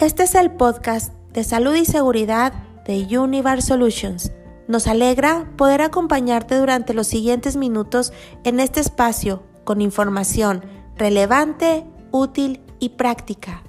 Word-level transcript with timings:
Este 0.00 0.22
es 0.22 0.34
el 0.34 0.50
podcast 0.50 1.12
de 1.34 1.44
salud 1.44 1.74
y 1.74 1.84
seguridad 1.84 2.54
de 2.86 3.18
Univar 3.18 3.60
Solutions. 3.60 4.32
Nos 4.66 4.86
alegra 4.86 5.52
poder 5.58 5.82
acompañarte 5.82 6.56
durante 6.56 6.94
los 6.94 7.06
siguientes 7.06 7.56
minutos 7.56 8.14
en 8.42 8.60
este 8.60 8.80
espacio 8.80 9.42
con 9.64 9.82
información 9.82 10.64
relevante, 10.96 11.84
útil 12.12 12.62
y 12.78 12.88
práctica. 12.90 13.62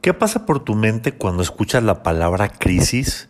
¿Qué 0.00 0.14
pasa 0.14 0.46
por 0.46 0.62
tu 0.62 0.76
mente 0.76 1.10
cuando 1.10 1.42
escuchas 1.42 1.82
la 1.82 2.04
palabra 2.04 2.50
crisis? 2.50 3.28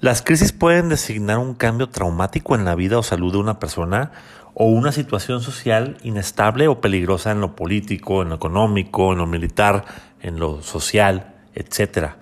Las 0.00 0.22
crisis 0.22 0.52
pueden 0.52 0.88
designar 0.88 1.36
un 1.36 1.54
cambio 1.54 1.90
traumático 1.90 2.54
en 2.54 2.64
la 2.64 2.74
vida 2.74 2.98
o 2.98 3.02
salud 3.02 3.32
de 3.32 3.38
una 3.38 3.58
persona 3.58 4.12
o 4.54 4.64
una 4.64 4.92
situación 4.92 5.42
social 5.42 5.98
inestable 6.02 6.68
o 6.68 6.80
peligrosa 6.80 7.32
en 7.32 7.42
lo 7.42 7.54
político, 7.54 8.22
en 8.22 8.30
lo 8.30 8.36
económico, 8.36 9.12
en 9.12 9.18
lo 9.18 9.26
militar, 9.26 9.84
en 10.22 10.38
lo 10.38 10.62
social, 10.62 11.34
etc. 11.54 12.12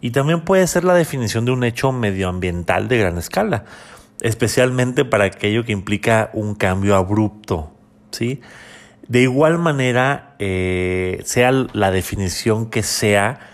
Y 0.00 0.10
también 0.10 0.40
puede 0.40 0.66
ser 0.66 0.82
la 0.82 0.94
definición 0.94 1.44
de 1.44 1.52
un 1.52 1.62
hecho 1.62 1.92
medioambiental 1.92 2.88
de 2.88 2.98
gran 2.98 3.16
escala, 3.16 3.64
especialmente 4.20 5.04
para 5.04 5.24
aquello 5.24 5.64
que 5.64 5.72
implica 5.72 6.30
un 6.32 6.56
cambio 6.56 6.96
abrupto. 6.96 7.72
¿sí? 8.10 8.40
De 9.06 9.22
igual 9.22 9.56
manera, 9.58 10.34
eh, 10.40 11.20
sea 11.24 11.52
la 11.52 11.92
definición 11.92 12.70
que 12.70 12.82
sea, 12.82 13.49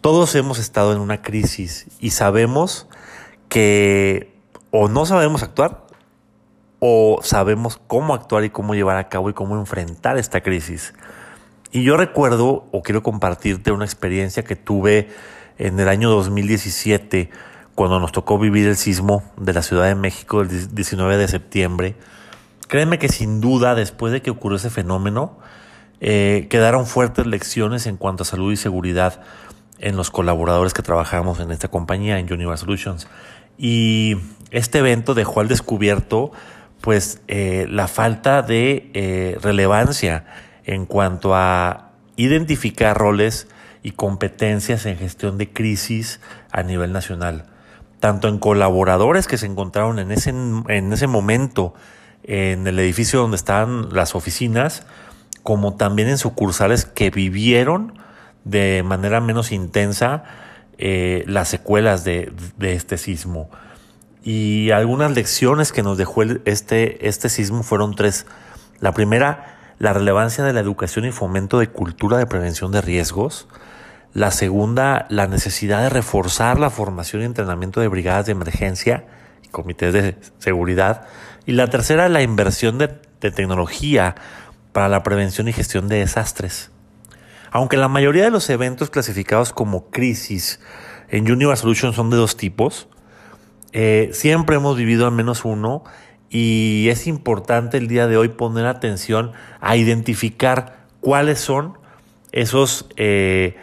todos 0.00 0.34
hemos 0.34 0.58
estado 0.58 0.92
en 0.92 1.00
una 1.00 1.22
crisis 1.22 1.86
y 2.00 2.10
sabemos 2.10 2.86
que 3.48 4.34
o 4.70 4.88
no 4.88 5.06
sabemos 5.06 5.42
actuar 5.42 5.86
o 6.78 7.20
sabemos 7.22 7.80
cómo 7.86 8.14
actuar 8.14 8.44
y 8.44 8.50
cómo 8.50 8.74
llevar 8.74 8.96
a 8.96 9.08
cabo 9.08 9.30
y 9.30 9.32
cómo 9.32 9.58
enfrentar 9.58 10.16
esta 10.16 10.40
crisis. 10.42 10.94
Y 11.72 11.82
yo 11.82 11.96
recuerdo 11.96 12.68
o 12.70 12.82
quiero 12.82 13.02
compartirte 13.02 13.72
una 13.72 13.84
experiencia 13.84 14.44
que 14.44 14.56
tuve 14.56 15.08
en 15.58 15.78
el 15.80 15.88
año 15.88 16.08
2017 16.10 17.30
cuando 17.74 18.00
nos 18.00 18.12
tocó 18.12 18.38
vivir 18.38 18.66
el 18.68 18.76
sismo 18.76 19.22
de 19.36 19.52
la 19.52 19.62
Ciudad 19.62 19.86
de 19.86 19.94
México 19.94 20.40
el 20.40 20.74
19 20.74 21.16
de 21.16 21.28
septiembre. 21.28 21.96
Créeme 22.68 22.98
que 22.98 23.08
sin 23.08 23.40
duda 23.40 23.74
después 23.74 24.12
de 24.12 24.22
que 24.22 24.30
ocurrió 24.30 24.56
ese 24.56 24.70
fenómeno 24.70 25.38
eh, 26.00 26.46
quedaron 26.48 26.86
fuertes 26.86 27.26
lecciones 27.26 27.86
en 27.86 27.96
cuanto 27.96 28.22
a 28.22 28.26
salud 28.26 28.52
y 28.52 28.56
seguridad 28.56 29.20
en 29.80 29.96
los 29.96 30.10
colaboradores 30.10 30.74
que 30.74 30.82
trabajamos 30.82 31.40
en 31.40 31.50
esta 31.50 31.68
compañía, 31.68 32.18
en 32.18 32.32
Universal 32.32 32.58
Solutions. 32.66 33.08
Y 33.56 34.16
este 34.50 34.78
evento 34.78 35.14
dejó 35.14 35.40
al 35.40 35.48
descubierto 35.48 36.32
pues 36.80 37.20
eh, 37.26 37.66
la 37.68 37.88
falta 37.88 38.42
de 38.42 38.90
eh, 38.94 39.38
relevancia 39.42 40.26
en 40.64 40.86
cuanto 40.86 41.34
a 41.34 41.90
identificar 42.16 42.96
roles 42.96 43.48
y 43.82 43.92
competencias 43.92 44.86
en 44.86 44.96
gestión 44.96 45.38
de 45.38 45.52
crisis 45.52 46.20
a 46.50 46.62
nivel 46.62 46.92
nacional, 46.92 47.46
tanto 48.00 48.28
en 48.28 48.38
colaboradores 48.38 49.26
que 49.26 49.38
se 49.38 49.46
encontraron 49.46 49.98
en 49.98 50.12
ese, 50.12 50.30
en 50.30 50.92
ese 50.92 51.06
momento 51.06 51.74
en 52.24 52.66
el 52.66 52.78
edificio 52.78 53.20
donde 53.20 53.36
estaban 53.36 53.92
las 53.92 54.14
oficinas, 54.14 54.84
como 55.42 55.74
también 55.74 56.08
en 56.08 56.18
sucursales 56.18 56.84
que 56.84 57.10
vivieron 57.10 57.94
de 58.48 58.82
manera 58.82 59.20
menos 59.20 59.52
intensa 59.52 60.24
eh, 60.78 61.24
las 61.26 61.48
secuelas 61.48 62.04
de, 62.04 62.32
este 62.60 62.98
sismo. 62.98 63.50
Y 64.22 64.70
algunas 64.70 65.12
lecciones 65.12 65.72
que 65.72 65.82
nos 65.82 65.98
dejó 65.98 66.22
este, 66.22 67.08
este 67.08 67.28
sismo 67.28 67.62
fueron 67.62 67.94
tres. 67.94 68.26
La 68.80 68.92
primera, 68.92 69.74
la 69.78 69.92
relevancia 69.92 70.44
de 70.44 70.52
la 70.52 70.60
educación 70.60 71.04
y 71.04 71.12
fomento 71.12 71.58
de 71.58 71.68
cultura 71.68 72.16
de 72.16 72.26
prevención 72.26 72.72
de 72.72 72.80
riesgos. 72.80 73.48
La 74.14 74.30
segunda, 74.30 75.06
la 75.10 75.26
necesidad 75.26 75.82
de 75.82 75.90
reforzar 75.90 76.58
la 76.58 76.70
formación 76.70 77.22
y 77.22 77.26
entrenamiento 77.26 77.80
de 77.80 77.88
brigadas 77.88 78.26
de 78.26 78.32
emergencia 78.32 79.04
y 79.42 79.48
comités 79.48 79.92
de 79.92 80.16
seguridad. 80.38 81.06
Y 81.44 81.52
la 81.52 81.68
tercera, 81.68 82.08
la 82.08 82.22
inversión 82.22 82.78
de, 82.78 82.98
de 83.20 83.30
tecnología 83.30 84.14
para 84.72 84.88
la 84.88 85.02
prevención 85.02 85.48
y 85.48 85.52
gestión 85.52 85.88
de 85.88 85.98
desastres. 85.98 86.70
Aunque 87.50 87.76
la 87.76 87.88
mayoría 87.88 88.24
de 88.24 88.30
los 88.30 88.48
eventos 88.50 88.90
clasificados 88.90 89.52
como 89.52 89.90
crisis 89.90 90.60
en 91.08 91.30
Universe 91.30 91.62
Solutions 91.62 91.96
son 91.96 92.10
de 92.10 92.16
dos 92.16 92.36
tipos, 92.36 92.88
eh, 93.72 94.10
siempre 94.12 94.56
hemos 94.56 94.76
vivido 94.76 95.06
al 95.06 95.12
menos 95.12 95.44
uno 95.44 95.84
y 96.30 96.88
es 96.90 97.06
importante 97.06 97.78
el 97.78 97.88
día 97.88 98.06
de 98.06 98.16
hoy 98.16 98.28
poner 98.28 98.66
atención 98.66 99.32
a 99.60 99.76
identificar 99.76 100.86
cuáles 101.00 101.38
son 101.38 101.78
esos, 102.32 102.86
eh, 102.96 103.56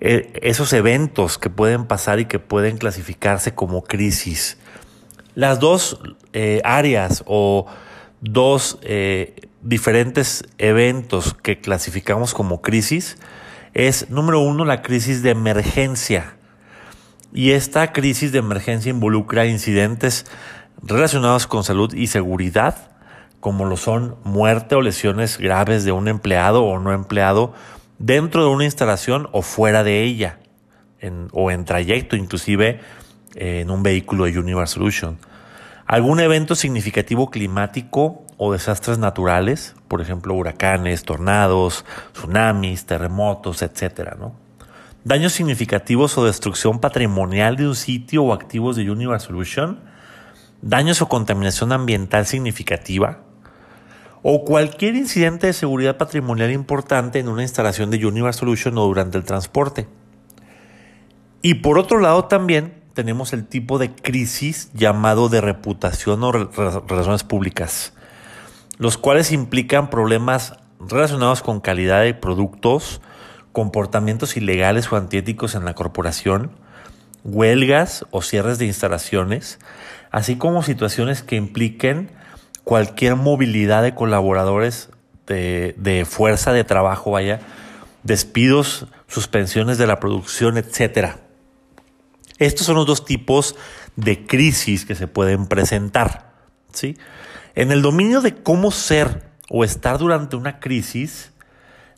eh, 0.00 0.32
esos 0.42 0.72
eventos 0.72 1.38
que 1.38 1.50
pueden 1.50 1.86
pasar 1.86 2.20
y 2.20 2.24
que 2.24 2.38
pueden 2.38 2.78
clasificarse 2.78 3.54
como 3.54 3.82
crisis. 3.82 4.58
Las 5.34 5.60
dos 5.60 6.00
áreas 6.64 7.22
o 7.26 7.66
dos 8.20 8.80
diferentes 9.62 10.44
eventos 10.58 11.34
que 11.34 11.60
clasificamos 11.60 12.34
como 12.34 12.62
crisis 12.62 13.18
es, 13.74 14.10
número 14.10 14.40
uno, 14.40 14.64
la 14.64 14.82
crisis 14.82 15.22
de 15.22 15.30
emergencia. 15.30 16.36
Y 17.32 17.52
esta 17.52 17.92
crisis 17.92 18.32
de 18.32 18.38
emergencia 18.38 18.90
involucra 18.90 19.46
incidentes 19.46 20.26
relacionados 20.82 21.46
con 21.46 21.62
salud 21.62 21.94
y 21.94 22.08
seguridad, 22.08 22.90
como 23.38 23.64
lo 23.64 23.76
son 23.76 24.16
muerte 24.24 24.74
o 24.74 24.80
lesiones 24.80 25.38
graves 25.38 25.84
de 25.84 25.92
un 25.92 26.08
empleado 26.08 26.64
o 26.64 26.78
no 26.78 26.92
empleado 26.92 27.54
dentro 27.98 28.42
de 28.42 28.50
una 28.50 28.64
instalación 28.64 29.28
o 29.32 29.42
fuera 29.42 29.84
de 29.84 30.02
ella, 30.02 30.38
o 31.32 31.50
en 31.50 31.64
trayecto, 31.64 32.16
inclusive 32.16 32.80
en 33.34 33.70
un 33.70 33.82
vehículo 33.82 34.24
de 34.24 34.38
Universal 34.38 34.68
Solution. 34.68 35.18
Algún 35.86 36.20
evento 36.20 36.54
significativo 36.54 37.30
climático 37.30 38.24
o 38.42 38.50
desastres 38.52 38.96
naturales, 38.96 39.74
por 39.86 40.00
ejemplo, 40.00 40.32
huracanes, 40.32 41.02
tornados, 41.04 41.84
tsunamis, 42.14 42.86
terremotos, 42.86 43.60
etc. 43.60 44.16
Daños 45.04 45.34
significativos 45.34 46.16
o 46.16 46.24
destrucción 46.24 46.80
patrimonial 46.80 47.56
de 47.56 47.68
un 47.68 47.76
sitio 47.76 48.24
o 48.24 48.32
activos 48.32 48.76
de 48.76 48.90
Universe 48.90 49.26
Solution, 49.26 49.80
daños 50.62 51.02
o 51.02 51.08
contaminación 51.10 51.70
ambiental 51.70 52.24
significativa, 52.24 53.18
o 54.22 54.46
cualquier 54.46 54.96
incidente 54.96 55.48
de 55.48 55.52
seguridad 55.52 55.98
patrimonial 55.98 56.50
importante 56.50 57.18
en 57.18 57.28
una 57.28 57.42
instalación 57.42 57.90
de 57.90 58.06
Universe 58.06 58.40
Solution 58.40 58.78
o 58.78 58.86
durante 58.86 59.18
el 59.18 59.24
transporte. 59.24 59.86
Y 61.42 61.56
por 61.56 61.78
otro 61.78 62.00
lado 62.00 62.24
también 62.24 62.72
tenemos 62.94 63.34
el 63.34 63.46
tipo 63.46 63.78
de 63.78 63.94
crisis 63.94 64.70
llamado 64.72 65.28
de 65.28 65.42
reputación 65.42 66.24
o 66.24 66.32
relaciones 66.32 67.22
públicas, 67.22 67.92
los 68.80 68.96
cuales 68.96 69.30
implican 69.30 69.90
problemas 69.90 70.54
relacionados 70.80 71.42
con 71.42 71.60
calidad 71.60 72.00
de 72.00 72.14
productos, 72.14 73.02
comportamientos 73.52 74.38
ilegales 74.38 74.90
o 74.90 74.96
antiéticos 74.96 75.54
en 75.54 75.66
la 75.66 75.74
corporación, 75.74 76.50
huelgas 77.22 78.06
o 78.10 78.22
cierres 78.22 78.58
de 78.58 78.64
instalaciones, 78.64 79.58
así 80.10 80.36
como 80.36 80.62
situaciones 80.62 81.22
que 81.22 81.36
impliquen 81.36 82.10
cualquier 82.64 83.16
movilidad 83.16 83.82
de 83.82 83.94
colaboradores 83.94 84.88
de, 85.26 85.74
de 85.76 86.06
fuerza 86.06 86.54
de 86.54 86.64
trabajo, 86.64 87.10
vaya, 87.10 87.40
despidos, 88.02 88.86
suspensiones 89.08 89.76
de 89.76 89.88
la 89.88 90.00
producción, 90.00 90.56
etcétera. 90.56 91.18
Estos 92.38 92.66
son 92.66 92.76
los 92.76 92.86
dos 92.86 93.04
tipos 93.04 93.56
de 93.96 94.24
crisis 94.26 94.86
que 94.86 94.94
se 94.94 95.06
pueden 95.06 95.48
presentar. 95.48 96.32
¿sí? 96.72 96.96
En 97.60 97.72
el 97.72 97.82
dominio 97.82 98.22
de 98.22 98.36
cómo 98.36 98.70
ser 98.70 99.22
o 99.50 99.64
estar 99.64 99.98
durante 99.98 100.34
una 100.34 100.60
crisis, 100.60 101.32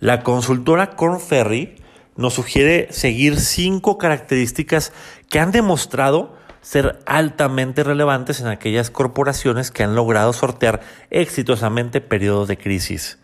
la 0.01 0.25
consultora 0.25 0.97
Corn 0.97 1.21
Ferry 1.21 1.77
nos 2.17 2.35
sugiere 2.35 2.89
seguir 2.91 3.39
cinco 3.39 3.97
características 3.97 4.93
que 5.31 5.39
han 5.39 5.53
demostrado 5.53 6.35
ser 6.63 6.99
altamente 7.07 7.85
relevantes 7.85 8.41
en 8.41 8.49
aquellas 8.49 8.91
corporaciones 8.91 9.71
que 9.71 9.85
han 9.85 9.95
logrado 9.95 10.33
sortear 10.33 10.81
exitosamente 11.11 12.01
periodos 12.01 12.49
de 12.49 12.59
crisis. 12.59 13.21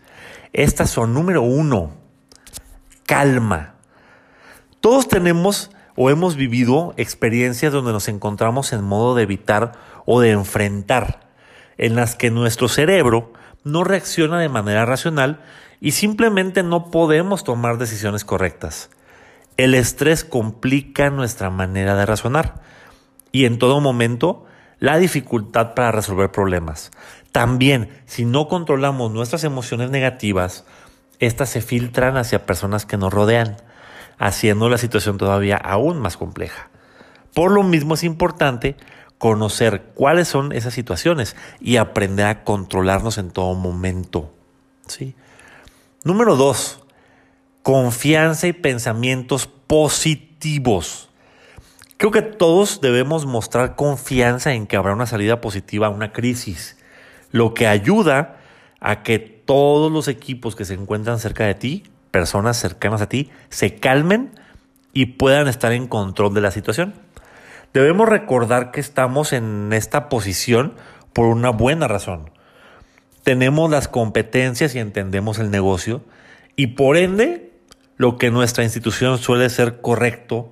Estas 0.53 0.91
son, 0.91 1.13
número 1.13 1.41
uno, 1.41 1.91
calma. 3.05 3.75
Todos 4.79 5.09
tenemos 5.09 5.71
o 5.97 6.09
hemos 6.09 6.37
vivido 6.37 6.93
experiencias 6.95 7.73
donde 7.73 7.91
nos 7.91 8.07
encontramos 8.07 8.71
en 8.71 8.81
modo 8.81 9.13
de 9.13 9.23
evitar 9.23 9.73
o 10.05 10.21
de 10.21 10.31
enfrentar, 10.31 11.28
en 11.79 11.95
las 11.95 12.15
que 12.15 12.29
nuestro 12.29 12.67
cerebro 12.67 13.33
no 13.63 13.83
reacciona 13.83 14.39
de 14.39 14.49
manera 14.49 14.85
racional 14.85 15.39
y 15.81 15.91
simplemente 15.91 16.61
no 16.61 16.91
podemos 16.91 17.43
tomar 17.43 17.77
decisiones 17.77 18.25
correctas. 18.25 18.89
El 19.57 19.73
estrés 19.73 20.23
complica 20.23 21.09
nuestra 21.09 21.49
manera 21.49 21.95
de 21.95 22.05
razonar 22.05 22.61
y 23.31 23.45
en 23.45 23.57
todo 23.57 23.79
momento 23.79 24.45
la 24.79 24.97
dificultad 24.97 25.73
para 25.73 25.91
resolver 25.91 26.31
problemas. 26.31 26.91
También, 27.31 27.89
si 28.05 28.25
no 28.25 28.47
controlamos 28.49 29.11
nuestras 29.11 29.45
emociones 29.45 29.89
negativas, 29.89 30.65
estas 31.19 31.49
se 31.49 31.61
filtran 31.61 32.17
hacia 32.17 32.45
personas 32.45 32.85
que 32.85 32.97
nos 32.97 33.13
rodean, 33.13 33.57
haciendo 34.17 34.67
la 34.67 34.77
situación 34.77 35.17
todavía 35.17 35.55
aún 35.55 35.99
más 35.99 36.17
compleja. 36.17 36.69
Por 37.33 37.51
lo 37.51 37.63
mismo 37.63 37.93
es 37.93 38.03
importante 38.03 38.75
conocer 39.19 39.91
cuáles 39.93 40.27
son 40.27 40.53
esas 40.53 40.73
situaciones 40.73 41.35
y 41.59 41.75
aprender 41.75 42.25
a 42.25 42.43
controlarnos 42.43 43.19
en 43.19 43.29
todo 43.29 43.53
momento. 43.53 44.33
¿sí? 44.87 45.13
Número 46.03 46.35
dos, 46.35 46.79
confianza 47.61 48.47
y 48.47 48.53
pensamientos 48.53 49.45
positivos. 49.45 51.09
Creo 51.97 52.11
que 52.11 52.21
todos 52.21 52.79
debemos 52.79 53.25
mostrar 53.25 53.75
confianza 53.75 54.53
en 54.53 54.65
que 54.65 54.77
habrá 54.77 54.93
una 54.93 55.05
salida 55.05 55.41
positiva 55.41 55.87
a 55.87 55.89
una 55.91 56.13
crisis, 56.13 56.77
lo 57.31 57.53
que 57.53 57.67
ayuda 57.67 58.37
a 58.79 59.03
que 59.03 59.19
todos 59.19 59.91
los 59.91 60.07
equipos 60.07 60.55
que 60.55 60.63
se 60.63 60.75
encuentran 60.75 61.19
cerca 61.19 61.45
de 61.45 61.55
ti, 61.55 61.83
personas 62.11 62.57
cercanas 62.57 63.01
a 63.01 63.09
ti, 63.09 63.29
se 63.49 63.75
calmen 63.75 64.31
y 64.93 65.07
puedan 65.07 65.49
estar 65.49 65.73
en 65.73 65.87
control 65.87 66.33
de 66.33 66.39
la 66.39 66.51
situación. 66.51 66.93
Debemos 67.73 68.09
recordar 68.09 68.71
que 68.71 68.79
estamos 68.79 69.31
en 69.31 69.71
esta 69.73 70.09
posición 70.09 70.73
por 71.13 71.27
una 71.27 71.49
buena 71.49 71.87
razón. 71.87 72.31
Tenemos 73.23 73.69
las 73.69 73.87
competencias 73.87 74.73
y 74.73 74.79
entendemos 74.79 75.37
el 75.39 75.51
negocio 75.51 76.01
y 76.55 76.67
por 76.67 76.97
ende 76.97 77.53
lo 77.97 78.17
que 78.17 78.31
nuestra 78.31 78.63
institución 78.63 79.17
suele 79.17 79.49
ser 79.49 79.81
correcto 79.81 80.51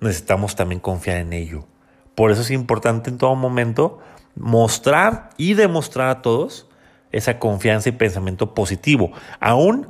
necesitamos 0.00 0.54
también 0.54 0.80
confiar 0.80 1.16
en 1.16 1.32
ello. 1.32 1.66
Por 2.14 2.30
eso 2.30 2.42
es 2.42 2.50
importante 2.50 3.10
en 3.10 3.18
todo 3.18 3.34
momento 3.34 4.00
mostrar 4.36 5.30
y 5.36 5.54
demostrar 5.54 6.08
a 6.10 6.22
todos 6.22 6.68
esa 7.10 7.38
confianza 7.38 7.88
y 7.88 7.92
pensamiento 7.92 8.54
positivo, 8.54 9.12
aún 9.40 9.88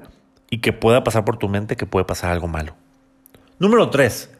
y 0.50 0.58
que 0.58 0.72
pueda 0.72 1.04
pasar 1.04 1.24
por 1.24 1.36
tu 1.36 1.48
mente 1.48 1.76
que 1.76 1.86
puede 1.86 2.04
pasar 2.04 2.30
algo 2.30 2.48
malo. 2.48 2.74
Número 3.58 3.90
tres, 3.90 4.30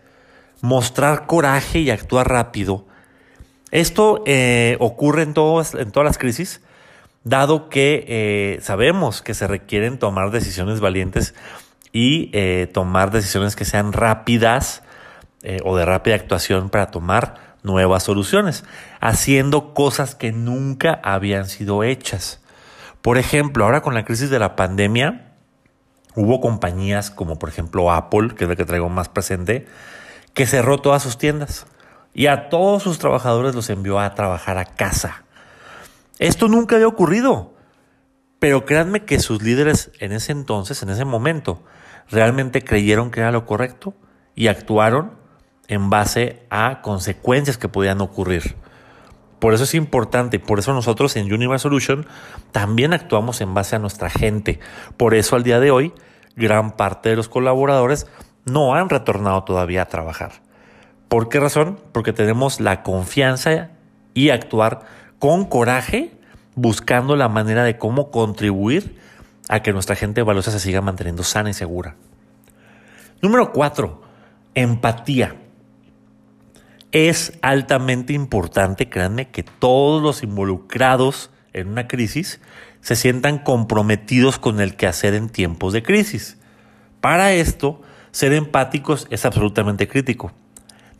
mostrar 0.63 1.27
coraje 1.27 1.81
y 1.81 1.91
actuar 1.91 2.31
rápido. 2.31 2.87
Esto 3.71 4.23
eh, 4.27 4.77
ocurre 4.81 5.23
en, 5.23 5.35
todas, 5.35 5.75
en 5.75 5.91
todas 5.91 6.07
las 6.07 6.19
crisis, 6.19 6.63
dado 7.25 7.69
que 7.69 8.05
eh, 8.09 8.61
sabemos 8.63 9.21
que 9.21 9.35
se 9.35 9.47
requieren 9.47 9.99
tomar 9.99 10.31
decisiones 10.31 10.81
valientes 10.81 11.35
y 11.93 12.31
eh, 12.33 12.71
tomar 12.73 13.11
decisiones 13.11 13.57
que 13.57 13.67
sean 13.67 13.93
rápidas 13.93 14.83
o 15.65 15.77
de 15.77 15.85
rápida 15.85 16.15
actuación 16.15 16.71
para 16.71 16.93
tomar 16.93 17.57
nuevas 17.65 18.05
soluciones, 18.05 18.63
haciendo 19.01 19.75
cosas 19.75 20.15
que 20.15 20.31
nunca 20.31 21.01
habían 21.03 21.49
sido 21.49 21.83
hechas. 21.83 22.41
Por 23.01 23.19
ejemplo, 23.19 23.65
ahora 23.65 23.83
con 23.83 23.95
la 23.95 24.05
crisis 24.05 24.31
de 24.31 24.39
la 24.39 24.55
pandemia, 24.55 25.33
hubo 26.15 26.41
compañías 26.41 27.11
como 27.11 27.41
por 27.41 27.49
ejemplo 27.49 27.91
Apple, 27.91 28.37
que 28.37 28.45
es 28.45 28.51
la 28.51 28.55
que 28.55 28.65
traigo 28.65 28.89
más 28.89 29.09
presente, 29.09 29.67
que 30.35 30.47
cerró 30.47 30.79
todas 30.79 31.03
sus 31.03 31.19
tiendas 31.19 31.67
y 32.15 32.27
a 32.27 32.49
todos 32.49 32.83
sus 32.83 32.99
trabajadores 32.99 33.55
los 33.55 33.71
envió 33.71 33.99
a 33.99 34.15
trabajar 34.15 34.59
a 34.59 34.65
casa. 34.65 35.25
Esto 36.19 36.49
nunca 36.49 36.77
había 36.77 36.89
ocurrido, 36.89 37.55
pero 38.39 38.65
créanme 38.65 39.05
que 39.05 39.19
sus 39.19 39.43
líderes 39.43 39.91
en 39.99 40.13
ese 40.13 40.33
entonces, 40.33 40.83
en 40.83 40.91
ese 40.91 41.05
momento, 41.05 41.63
realmente 42.11 42.63
creyeron 42.63 43.11
que 43.11 43.21
era 43.21 43.33
lo 43.33 43.47
correcto 43.47 43.95
y 44.35 44.49
actuaron 44.49 45.13
en 45.69 45.91
base 45.91 46.47
a 46.51 46.83
consecuencias 46.83 47.57
que 47.57 47.69
podían 47.69 48.01
ocurrir. 48.01 48.57
Por 49.39 49.55
eso 49.55 49.65
es 49.65 49.75
importante, 49.75 50.39
por 50.39 50.59
eso 50.59 50.73
nosotros 50.73 51.17
en 51.17 51.33
Universe 51.33 51.65
Solution 51.65 52.07
también 52.53 52.93
actuamos 52.93 53.41
en 53.41 53.55
base 53.55 53.75
a 53.75 53.81
nuestra 53.81 54.09
gente. 54.09 54.61
Por 54.97 55.15
eso 55.15 55.35
al 55.35 55.43
día 55.43 55.59
de 55.59 55.71
hoy, 55.73 55.93
gran 56.37 56.77
parte 56.77 57.09
de 57.09 57.17
los 57.17 57.29
colaboradores 57.29 58.07
no 58.45 58.75
han 58.75 58.89
retornado 58.89 59.45
todavía 59.45 59.83
a 59.83 59.87
trabajar. 59.87 60.33
¿Por 61.09 61.29
qué 61.29 61.41
razón? 61.41 61.79
Porque 61.93 62.13
tenemos 62.13 62.61
la 62.61 62.83
confianza 62.83 63.71
y 64.15 64.31
actuar 64.31 64.81
con 65.19 65.45
coraje, 65.45 66.13
buscando 66.55 67.17
la 67.17 67.29
manera 67.29 67.65
de 67.65 67.79
cómo 67.79 68.11
contribuir 68.11 68.97
a 69.49 69.61
que 69.61 69.73
nuestra 69.73 69.97
gente 69.97 70.23
valiosa 70.23 70.51
se 70.51 70.61
siga 70.61 70.81
manteniendo 70.81 71.23
sana 71.23 71.51
y 71.51 71.55
segura. 71.55 71.97
Número 73.21 73.53
cuatro, 73.53 74.03
empatía. 74.55 75.37
Es 76.91 77.39
altamente 77.41 78.13
importante, 78.13 78.89
créanme, 78.89 79.29
que 79.31 79.43
todos 79.43 80.03
los 80.03 80.23
involucrados 80.23 81.31
en 81.53 81.69
una 81.69 81.89
crisis 81.89 82.41
se 82.81 82.97
sientan 82.97 83.39
comprometidos 83.39 84.39
con 84.39 84.61
el 84.61 84.77
quehacer 84.77 85.15
en 85.15 85.29
tiempos 85.29 85.73
de 85.73 85.83
crisis. 85.83 86.39
Para 87.01 87.33
esto, 87.33 87.81
ser 88.13 88.33
empáticos 88.33 89.09
es 89.11 89.25
absolutamente 89.25 89.89
crítico. 89.89 90.33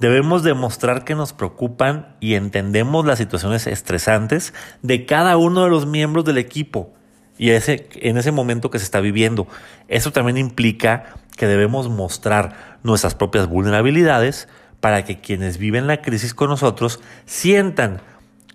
Debemos 0.01 0.43
demostrar 0.43 1.05
que 1.05 1.15
nos 1.15 1.33
preocupan 1.33 2.17
y 2.19 2.35
entendemos 2.35 3.07
las 3.07 3.19
situaciones 3.19 3.69
estresantes 3.69 4.53
de 4.83 5.07
cada 5.07 5.37
uno 5.37 5.63
de 5.63 5.71
los 5.71 5.87
miembros 5.87 6.25
del 6.25 6.39
equipo 6.39 6.93
y 7.39 7.51
en 7.51 8.19
ese 8.19 8.33
momento 8.33 8.71
que 8.71 8.79
se 8.79 8.85
está 8.85 9.01
viviendo. 9.01 9.47
Eso 9.89 10.11
también 10.11 10.39
implica 10.39 11.15
que 11.37 11.47
debemos 11.47 11.89
mostrar 11.89 12.79
nuestras 12.83 13.15
propias 13.15 13.47
vulnerabilidades 13.47 14.49
para 14.81 15.05
que 15.05 15.21
quienes 15.21 15.59
viven 15.59 15.87
la 15.87 16.03
crisis 16.03 16.35
con 16.35 16.51
nosotros 16.51 17.01
sientan 17.25 18.01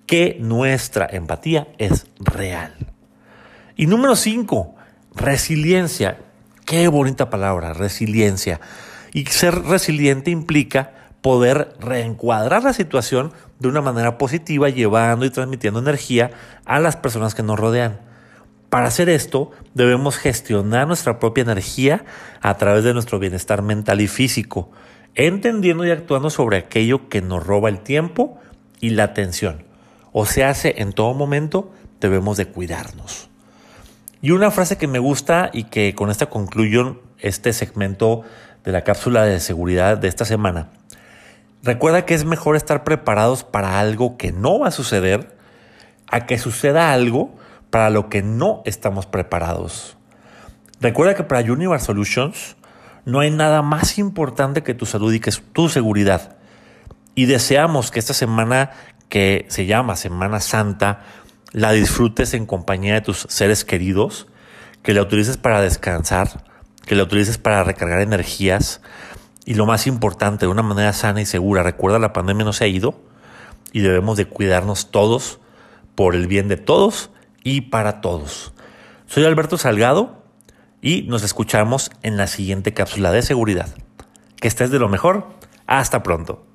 que 0.05 0.37
nuestra 0.39 1.07
empatía 1.09 1.67
es 1.77 2.07
real. 2.19 2.73
Y 3.75 3.87
número 3.87 4.15
cinco, 4.15 4.75
resiliencia. 5.15 6.19
Qué 6.67 6.89
bonita 6.89 7.29
palabra, 7.29 7.71
resiliencia. 7.71 8.59
Y 9.13 9.25
ser 9.27 9.63
resiliente 9.63 10.31
implica 10.31 10.91
poder 11.21 11.73
reencuadrar 11.79 12.61
la 12.61 12.73
situación 12.73 13.31
de 13.57 13.69
una 13.69 13.79
manera 13.79 14.17
positiva, 14.17 14.67
llevando 14.67 15.25
y 15.25 15.29
transmitiendo 15.29 15.79
energía 15.79 16.31
a 16.65 16.81
las 16.81 16.97
personas 16.97 17.35
que 17.35 17.41
nos 17.41 17.57
rodean. 17.57 18.01
Para 18.69 18.87
hacer 18.87 19.07
esto, 19.07 19.51
debemos 19.75 20.17
gestionar 20.17 20.87
nuestra 20.87 21.19
propia 21.19 21.43
energía 21.43 22.03
a 22.41 22.57
través 22.57 22.83
de 22.83 22.93
nuestro 22.93 23.17
bienestar 23.17 23.61
mental 23.61 24.01
y 24.01 24.09
físico, 24.09 24.69
entendiendo 25.15 25.85
y 25.85 25.91
actuando 25.91 26.29
sobre 26.29 26.57
aquello 26.57 27.07
que 27.07 27.21
nos 27.21 27.47
roba 27.47 27.69
el 27.69 27.79
tiempo 27.79 28.41
y 28.81 28.89
la 28.89 29.05
atención. 29.05 29.63
O 30.11 30.25
se 30.25 30.43
hace 30.43 30.81
en 30.81 30.91
todo 30.91 31.13
momento, 31.13 31.71
debemos 32.01 32.35
de 32.35 32.47
cuidarnos. 32.47 33.29
Y 34.21 34.31
una 34.31 34.51
frase 34.51 34.77
que 34.77 34.87
me 34.87 34.99
gusta 34.99 35.49
y 35.53 35.65
que 35.65 35.93
con 35.93 36.09
esta 36.09 36.27
concluyo 36.27 37.01
este 37.19 37.53
segmento 37.53 38.23
de 38.63 38.71
la 38.71 38.83
cápsula 38.83 39.23
de 39.23 39.39
seguridad 39.39 39.97
de 39.97 40.07
esta 40.07 40.25
semana. 40.25 40.69
Recuerda 41.63 42.05
que 42.05 42.13
es 42.13 42.25
mejor 42.25 42.55
estar 42.55 42.83
preparados 42.83 43.43
para 43.43 43.79
algo 43.79 44.17
que 44.17 44.31
no 44.31 44.59
va 44.59 44.69
a 44.69 44.71
suceder 44.71 45.37
a 46.11 46.25
que 46.25 46.37
suceda 46.37 46.93
algo 46.93 47.35
para 47.69 47.89
lo 47.89 48.09
que 48.09 48.21
no 48.21 48.61
estamos 48.65 49.05
preparados. 49.05 49.97
Recuerda 50.79 51.15
que 51.15 51.23
para 51.23 51.51
Universe 51.51 51.85
Solutions 51.85 52.55
no 53.05 53.19
hay 53.19 53.31
nada 53.31 53.61
más 53.61 53.97
importante 53.97 54.63
que 54.63 54.73
tu 54.73 54.85
salud 54.85 55.13
y 55.13 55.19
que 55.19 55.31
tu 55.53 55.69
seguridad. 55.69 56.37
Y 57.15 57.25
deseamos 57.25 57.91
que 57.91 57.99
esta 57.99 58.13
semana 58.13 58.71
que 59.09 59.45
se 59.49 59.65
llama 59.65 59.95
Semana 59.95 60.39
Santa 60.39 61.01
la 61.57 61.71
disfrutes 61.71 62.35
en 62.35 62.45
compañía 62.45 62.93
de 62.93 63.01
tus 63.01 63.25
seres 63.29 63.65
queridos, 63.65 64.27
que 64.83 64.93
la 64.93 65.01
utilices 65.01 65.37
para 65.37 65.59
descansar, 65.59 66.43
que 66.85 66.93
la 66.93 67.01
utilices 67.01 67.39
para 67.39 67.63
recargar 67.63 68.01
energías 68.01 68.79
y 69.43 69.55
lo 69.55 69.65
más 69.65 69.87
importante, 69.87 70.45
de 70.45 70.51
una 70.51 70.61
manera 70.61 70.93
sana 70.93 71.19
y 71.19 71.25
segura. 71.25 71.63
Recuerda, 71.63 71.97
la 71.97 72.13
pandemia 72.13 72.45
no 72.45 72.53
se 72.53 72.65
ha 72.65 72.67
ido 72.67 73.01
y 73.71 73.79
debemos 73.79 74.17
de 74.17 74.25
cuidarnos 74.25 74.91
todos 74.91 75.39
por 75.95 76.13
el 76.13 76.27
bien 76.27 76.47
de 76.47 76.57
todos 76.57 77.09
y 77.43 77.61
para 77.61 78.01
todos. 78.01 78.53
Soy 79.07 79.25
Alberto 79.25 79.57
Salgado 79.57 80.25
y 80.79 81.07
nos 81.07 81.23
escuchamos 81.23 81.89
en 82.03 82.17
la 82.17 82.27
siguiente 82.27 82.75
cápsula 82.75 83.11
de 83.11 83.23
seguridad. 83.23 83.69
Que 84.39 84.47
estés 84.47 84.69
de 84.69 84.77
lo 84.77 84.89
mejor. 84.89 85.25
Hasta 85.65 86.03
pronto. 86.03 86.46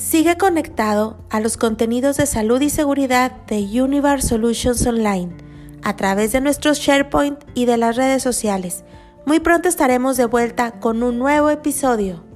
Sigue 0.00 0.38
conectado 0.38 1.18
a 1.28 1.40
los 1.40 1.58
contenidos 1.58 2.16
de 2.16 2.24
salud 2.24 2.58
y 2.62 2.70
seguridad 2.70 3.32
de 3.46 3.82
Univar 3.82 4.22
Solutions 4.22 4.86
Online 4.86 5.36
a 5.82 5.94
través 5.94 6.32
de 6.32 6.40
nuestros 6.40 6.78
SharePoint 6.78 7.38
y 7.54 7.66
de 7.66 7.76
las 7.76 7.96
redes 7.96 8.22
sociales. 8.22 8.82
Muy 9.26 9.40
pronto 9.40 9.68
estaremos 9.68 10.16
de 10.16 10.24
vuelta 10.24 10.80
con 10.80 11.02
un 11.02 11.18
nuevo 11.18 11.50
episodio. 11.50 12.29